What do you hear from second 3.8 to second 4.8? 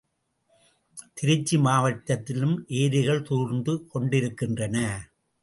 கொண்டிருக்கின்றன.